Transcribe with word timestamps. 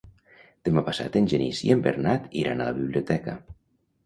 Demà 0.69 0.83
passat 0.87 1.17
en 1.21 1.27
Genís 1.33 1.61
i 1.67 1.69
en 1.75 1.83
Bernat 1.89 2.27
iran 2.45 2.65
a 2.65 2.69
la 2.71 2.75
biblioteca. 2.81 3.39